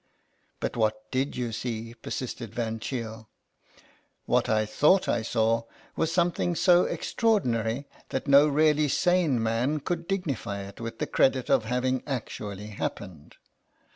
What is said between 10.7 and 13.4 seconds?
with the credit of having actually happened.